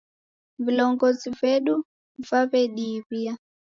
[0.65, 1.75] Vilongozi vedu
[2.29, 3.33] vaw'ediiw'ia.